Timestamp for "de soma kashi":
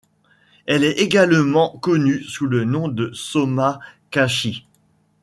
2.87-4.65